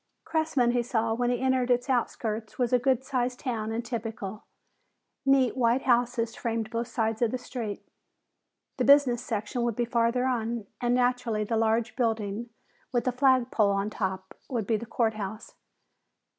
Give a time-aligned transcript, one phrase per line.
[0.25, 4.45] Cressman, he saw when he entered its outskirts, was a good sized town and typical.
[5.27, 7.87] Neat white houses framed both sides of the street.
[8.77, 12.49] The business section would be farther on, and naturally the large building
[12.91, 15.53] with a flag pole on top would be the court house.